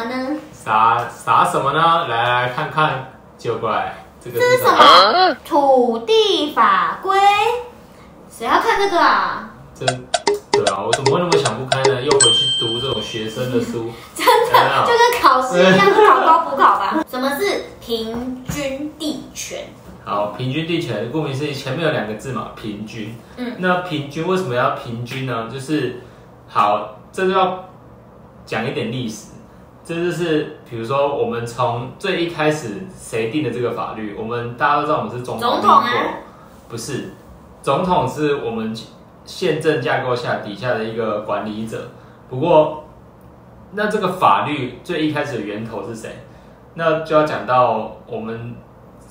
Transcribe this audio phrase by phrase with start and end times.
[0.00, 0.36] 么呢？
[0.52, 2.06] 撒撒什么呢？
[2.08, 5.36] 来来看看，就过来，这个这是什么？
[5.44, 7.18] 土地法规？
[8.28, 9.50] 谁要看这个啊？
[9.74, 9.84] 这
[10.52, 12.00] 对啊，我怎么会那么想不开呢？
[12.02, 17.04] 又回去读这种学生的书， 真的就跟考试一样，是考高补考吧？
[17.08, 19.68] 什么是平均地权？
[20.04, 23.14] 好，平均地权，顾名思义，前面有两个字嘛，平均。
[23.36, 25.48] 嗯，那平均为什么要平均呢？
[25.52, 26.02] 就是
[26.48, 27.64] 好，这就要
[28.44, 29.28] 讲一点历史。
[29.84, 34.14] 这就是比如说，我们从最一开始谁定的这个法律？
[34.18, 35.50] 我们大家都知道，我们是总统。
[35.50, 35.90] 总统啊？
[36.68, 37.10] 不是，
[37.62, 38.74] 总统是我们
[39.24, 41.90] 宪政架构下底下的一个管理者。
[42.28, 42.84] 不过，
[43.72, 46.24] 那这个法律最一开始的源头是谁？
[46.74, 48.54] 那就要讲到我们。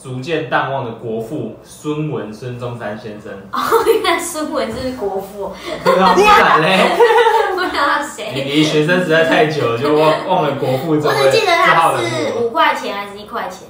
[0.00, 3.32] 逐渐淡忘的国父孙文孙中山先生。
[3.50, 5.52] 哦，原来孙文是国父。
[5.82, 6.96] 不然嘞？
[8.34, 10.90] 你 离学生时代太久了，就忘忘了国父。
[10.92, 13.68] 我只记得他是五块钱还是一块钱。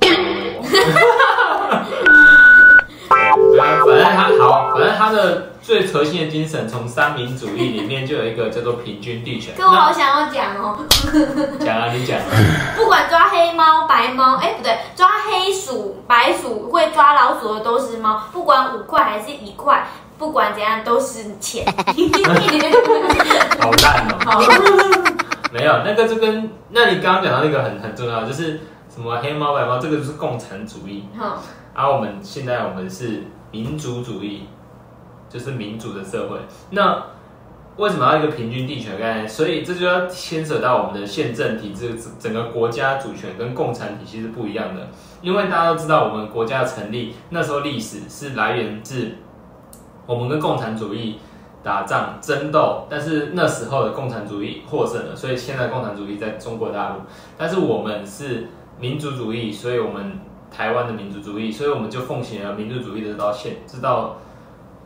[3.58, 9.54] 反正他好，反正他的最核心的精神，从三民主义里面就有一个叫做平均地权。
[9.56, 10.76] 可我好想要讲哦。
[11.64, 12.18] 讲啊，你讲。
[12.76, 19.86] 不管抓黑猫白猫，哎，不对，抓黑鼠白鼠会抓老鼠的都是猫，不管五块还是一块，
[20.18, 21.66] 不管怎样都是钱。
[23.60, 25.12] 好烂哦。
[25.52, 28.60] 没有，那个就跟那你刚刚讲到那个很很重要，就是
[28.92, 31.04] 什么黑猫白猫，这个就是共产主义。
[31.16, 31.42] 好。
[31.72, 34.48] 而我们现在我们是民族主义，
[35.28, 36.38] 就是民主的社会。
[36.70, 37.02] 那
[37.76, 39.28] 为什么要一个平均地权概念？
[39.28, 44.88] 所以这就要牵扯到我们的宪政体制，整个国家主权跟共产体系是不一样的。
[45.20, 49.12] 因为大家都知道，我们国家成立那时候历史是来源自
[50.06, 51.18] 我们跟共产主义
[51.62, 57.00] 打仗争斗，但是那时候的共产主义获胜了，所以现在共产主义在中国大陆。
[57.36, 58.48] 但是我们是
[58.80, 60.20] 民族主义，所以我们。
[60.48, 64.16] 台湾的民族主义，所以我们就奉行了民族主义的到现，知道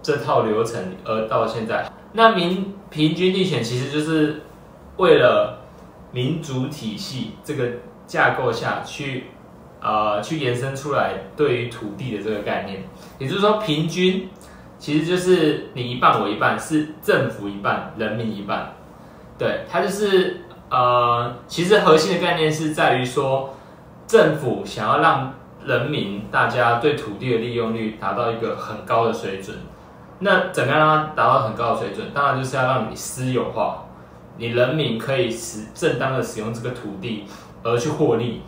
[0.03, 4.41] 这套流程，而到现在，那民平均地权其实就是
[4.97, 5.61] 为了
[6.11, 7.69] 民主体系这个
[8.07, 9.27] 架构下去，
[9.81, 12.83] 呃，去延伸出来对于土地的这个概念，
[13.19, 14.29] 也就是说，平均
[14.81, 18.73] 其实就是你一半我一半，是政府一半，人民一半，
[19.37, 23.55] 对，它就是呃，其实核心的概念是在于说，
[24.07, 25.35] 政府想要让
[25.67, 29.55] 人民大家对土地的利用率达到一个很高的水准，
[30.21, 32.07] 那怎么样让它达到很高的水准？
[32.15, 33.85] 当然就是要让你私有化，
[34.39, 37.27] 你人民可以使正当的使用这个土地
[37.63, 38.41] 而去获利。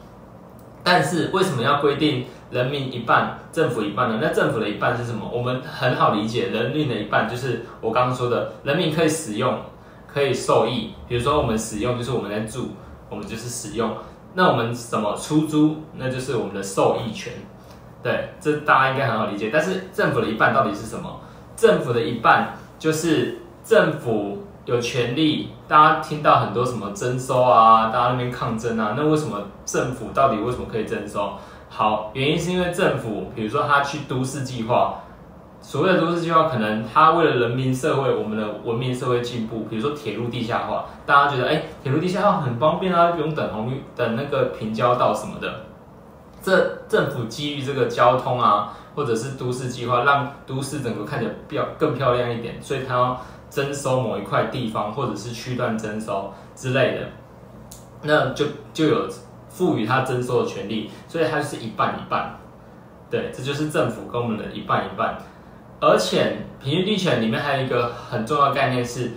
[0.83, 4.19] 但是为什么要规定人民一半，政府一半呢？
[4.21, 5.27] 那政府的一半是什么？
[5.33, 9.59] 我们很好理解，人民的一半就是我刚刚说的，人民可以使用，
[10.07, 10.93] 可以受益。
[11.09, 12.69] 比如说我们使用，就是我们在住，
[13.09, 13.91] 我们就是使用。
[14.35, 15.77] 那我们怎么出租？
[15.97, 17.33] 那就是我们的受益权，
[18.03, 19.49] 对，这大家应该很好理解。
[19.51, 21.21] 但是政府的一半到底是什么？
[21.57, 25.49] 政府的一半就是政府有权利。
[25.69, 31.33] 大家听到很多什么征收啊，大家那边抗争啊，那为什么政府到底为什么可以征收？
[31.75, 35.01] 好，原因是因为政府，比如说他去都市计划。
[35.63, 45.61] 所谓的都市计划，可能他为了人民社会、我们的文明社会进步，比如说铁路地下化，大家觉得哎，铁路地下化很方便啊，不用等红绿、等那个平交道什么的。
[46.43, 57.07] 这政府基于这个交通啊，或者是都市计划，让都市整个看起来漂更漂亮一点，所以它要征收某一块地方，或者是区段征收之类的，
[58.03, 58.45] 那就
[58.75, 59.09] 就有
[59.53, 62.39] 赋予它征收的权利，所以它是一半一半。
[63.11, 65.19] 对，这就是政府跟我们的一半一半。
[65.81, 69.11] 而且平均地权里面还有一个很重要概念是，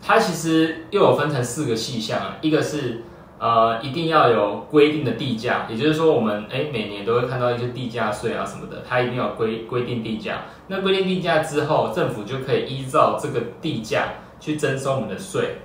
[0.00, 2.36] 它其实又有分成四个细项啊。
[2.40, 3.02] 一个是
[3.38, 10.42] 呃一定要有规定的地价，也就是说我们哎每年都会看到一些地价税啊什么的，它一定要规规定地价。
[10.68, 15.58] 那规定地价之后，政府就可以依照这个地价去征收我们的税。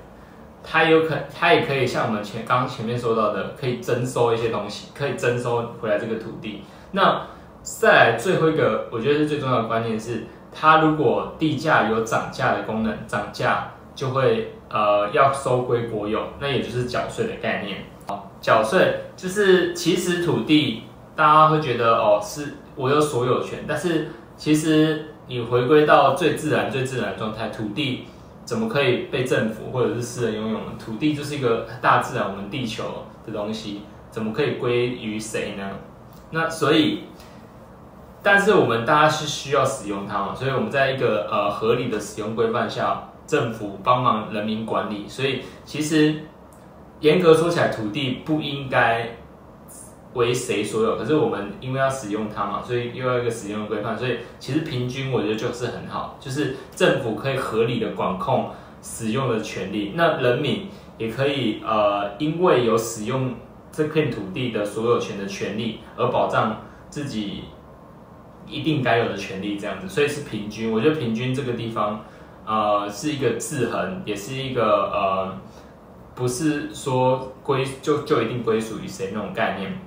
[0.64, 6.64] 它有可它也可以像我们前刚前面说到的，可以征收一些东西，可以征收回来这个土地。
[6.92, 7.28] 那
[7.62, 17.86] 再来最后一个，我觉得是最重要的观念是，它如果地价有涨价的功能，涨价就会呃要收归国有，那也就是缴税的概念。
[18.08, 20.84] 好，缴税就是其实土地
[21.16, 28.08] 大家会觉得哦是我有所有权，但是其实你回归到最自然、最自然的状态，土地
[28.46, 30.66] 怎么可以被政府或者是私人拥有呢？
[30.78, 35.70] 土地就是一个大自然，我们地球的东西，怎么可以归于谁呢？
[36.32, 37.04] 那所以。
[38.24, 46.18] 但是我们大家是需要使用它嘛，所以我们在一个呃合理的使用规范下，政府帮忙人民管理，所以其实
[47.00, 49.10] 严格说起来，土地不应该
[50.14, 58.50] 为谁所有，可是我们因为要使用它嘛，所以又要一个使用的规范，所以其实平均我觉得就是很好，就是政府可以合理的管控
[58.82, 60.68] 使用的权利，那人民
[60.98, 63.36] 也可以呃，因为有使用
[63.72, 67.46] 这片土地的所有权的权利而保障自己
[68.46, 72.04] 一定该有的权利，这样子，所以是平均，我觉得平均这个地方
[72.46, 75.38] 呃是一个制衡，也是一个呃。
[76.14, 79.80] 不是说归就就一定归属于谁那种概念，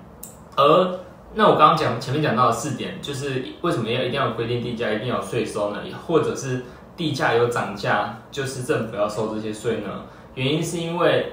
[0.57, 0.99] 而
[1.35, 5.79] 那我刚刚讲前面讲到的四点，就是为什么要一定要规定地价一定要税收呢？
[6.07, 6.65] 或者是
[6.97, 9.89] 地价有涨价，就是政府要收这些税呢？
[10.35, 11.33] 原因是因为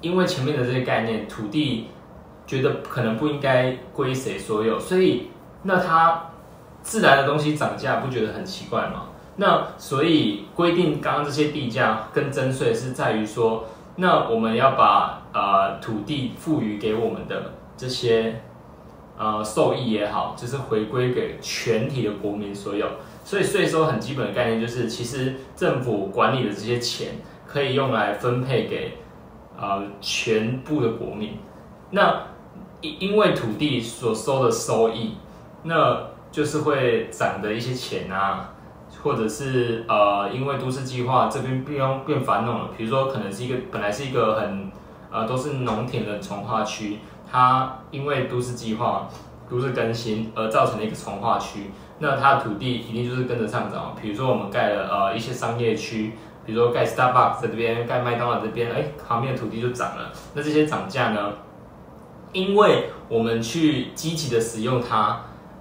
[0.00, 1.88] 因为前面的这些概念，土地
[2.46, 5.30] 觉得可能不应该归谁所有，所以
[5.62, 6.30] 那它
[6.82, 9.06] 自然的东西涨价，不觉得很奇怪吗？
[9.36, 13.64] 那所以规定刚刚这些地价跟征税是在于说。
[14.00, 18.40] 那我们要把呃土地赋予给我们的这些
[19.18, 22.86] 呃受益也好，就是回归给全体的国民所有。
[23.24, 27.16] 所以税收很基本的概念就是，其实政府管理的这些钱
[27.46, 28.96] 可以用来分配给
[29.58, 31.36] 呃全部的国民。
[31.90, 32.22] 那
[32.80, 35.16] 因因为土地所收的收益，
[35.64, 38.54] 那就是会涨的一些钱啊。
[39.02, 44.72] 或者是呃，因为都市计划这边变变繁荣了，比如说可能是一个本来是一个很
[45.12, 46.98] 呃都是农田的从化区，
[47.30, 49.08] 它因为都市计划、
[49.48, 53.94] 都市更新而造成了一个从化区，那它的土地一定就是跟着上涨。
[54.00, 56.14] 比如说我们盖了呃一些商业区，
[56.46, 60.10] 比如说盖 Starbucks 在这边，盖麦当劳这边，哎，旁边的土地就涨了。
[60.34, 61.32] 那这些涨价呢，
[62.32, 65.20] 因为我们去积极的使用它，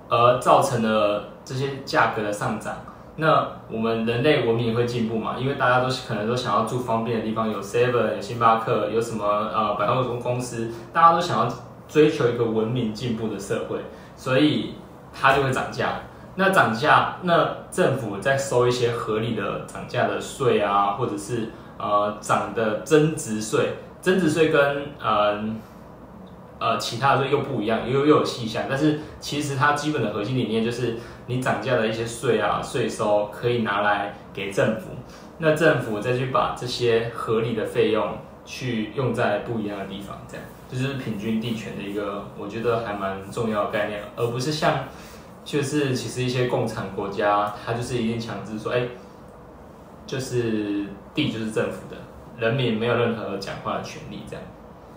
[0.10, 2.76] 而造成了这些价格的上涨。
[3.20, 5.36] 那我们人类文明也会进步嘛？
[5.40, 11.52] 因为大家都可能都想要住方便的地方，有 Seven、有星巴克，有什么呃百货公公司，大家都想要
[11.90, 13.80] 追求一个文明进步的社会，
[14.16, 14.76] 所以
[15.12, 16.02] 它就会涨价。
[16.36, 21.50] 那涨价，那政府再收一些合理的涨价的税啊，或者是
[21.80, 25.44] 呃涨的增值税，增值税跟呃。
[26.60, 34.90] 呃，其他的税又不一样，又又有细项，但是其实它基本的核心理念就是，你涨价的一些税啊、税收可以拿来给政府，
[35.38, 44.86] 那政府再去把这些合理的费用去用在不一样的地方，这样这就是平均地权的一个，我觉得还蛮重要的概念，而不是像
[45.46, 48.88] 就是其实一些共产国家，它就是一定强制说，哎，
[50.08, 51.98] 就是地就是政府的，
[52.40, 54.44] 人民没有任何讲话的权利，这样。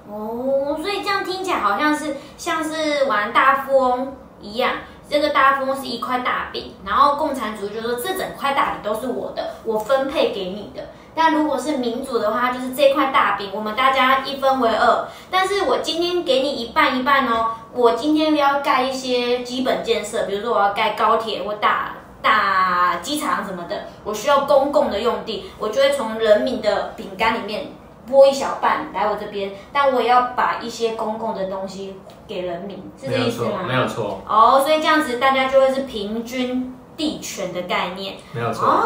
[0.08, 4.72] 哦，所以这样听起来好像是像是玩大富翁一样，
[5.08, 10.82] 这个大富翁是一块大饼，然后共产主义就说这整块大饼都是我的，我分配给你的。
[11.12, 17.52] 但如果是民主的话，就是这块大饼我们大家一分为二，但是我今天给你一半一半哦。
[17.72, 27.72] 我今天要盖一些基本建设，比如说我要盖高铁或大大机场什么的，我需要公共的用地，我就会从人民的饼干里面。
[28.06, 33.60] 拨一小半来我这边，但我也要把一些公共的东西给人民，是这意思吗？
[33.66, 34.22] 没有错。
[34.26, 38.16] 哦，所以这样子大家就会是平均地权的概念。
[38.32, 38.66] 没有错。
[38.66, 38.82] 哦，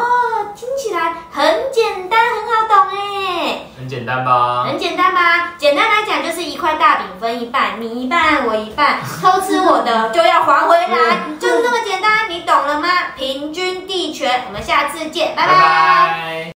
[0.55, 3.61] 听起来很简单，很好懂哎。
[3.77, 4.63] 很简单吧？
[4.65, 5.53] 很简单吧？
[5.57, 12.87] 简单来讲就是一块大饼分一半，你一半我一半，偷吃我的就要还回来，就是这么简单，你懂了吗？
[13.17, 16.51] 平均地权，我们下次见，拜拜。